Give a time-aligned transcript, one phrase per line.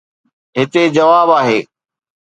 [0.57, 1.59] هتي خواب آهي.